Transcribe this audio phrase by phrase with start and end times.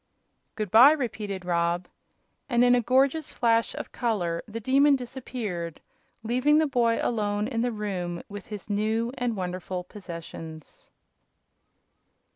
[0.55, 1.87] "Good by!" repeated Rob,
[2.49, 5.79] and in a gorgeous flash of color the Demon disappeared,
[6.23, 10.89] leaving the boy alone in the room with his new and wonderful possessions.